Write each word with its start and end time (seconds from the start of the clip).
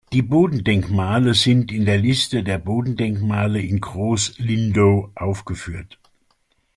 Die 0.13 0.23
Bodendenkmale 0.23 1.35
sind 1.35 1.71
in 1.71 1.85
der 1.85 1.99
Liste 1.99 2.41
der 2.41 2.57
Bodendenkmale 2.57 3.61
in 3.61 3.81
Groß 3.81 4.39
Lindow 4.39 5.11
aufgeführt. 5.13 5.99